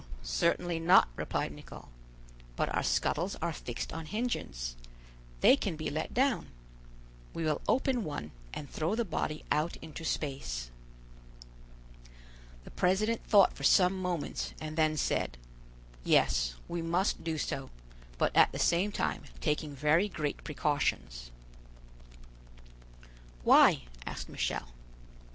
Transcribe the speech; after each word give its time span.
certainly 0.23 0.79
not," 0.79 1.09
replied 1.15 1.51
Nicholl; 1.51 1.89
"but 2.55 2.73
our 2.73 2.81
scuttles 2.81 3.35
are 3.39 3.53
fixed 3.53 3.93
on 3.93 4.07
hinges; 4.07 4.75
they 5.41 5.55
can 5.55 5.75
be 5.75 5.91
let 5.91 6.11
down. 6.11 6.47
We 7.35 7.43
will 7.43 7.61
open 7.67 8.03
one, 8.03 8.31
and 8.51 8.67
throw 8.67 8.95
the 8.95 9.05
body 9.05 9.45
out 9.51 9.75
into 9.77 10.03
space." 10.03 10.71
The 12.63 12.71
president 12.71 13.23
thought 13.27 13.53
for 13.53 13.61
some 13.61 13.95
moments, 14.01 14.53
and 14.59 14.75
then 14.75 14.97
said: 14.97 15.37
"Yes, 16.03 16.55
we 16.67 16.81
must 16.81 17.23
do 17.23 17.37
so, 17.37 17.69
but 18.17 18.35
at 18.35 18.51
the 18.51 18.57
same 18.57 18.91
time 18.91 19.25
taking 19.39 19.75
very 19.75 20.09
great 20.09 20.43
precautions." 20.43 21.29
"Why?" 23.43 23.83
asked 24.07 24.29
Michel. 24.29 24.69